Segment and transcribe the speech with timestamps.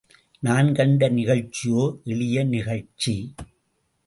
[0.39, 3.33] நான் கண்ட நிகழ்ச்சியோ, எளிய நிகழ்ச்சி.